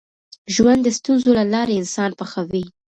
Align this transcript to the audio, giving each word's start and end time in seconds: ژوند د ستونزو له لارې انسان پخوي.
ژوند 0.53 0.81
د 0.83 0.87
ستونزو 0.97 1.29
له 1.39 1.43
لارې 1.53 1.79
انسان 1.81 2.11
پخوي. 2.19 2.63